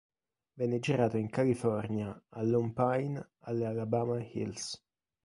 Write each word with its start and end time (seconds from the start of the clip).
Venne 0.53 0.79
girato 0.79 1.17
in 1.17 1.29
California, 1.29 2.23
a 2.29 2.41
Lone 2.41 2.73
Pine, 2.73 3.33
alle 3.41 3.67
Alabama 3.67 4.19
Hills. 4.19 4.83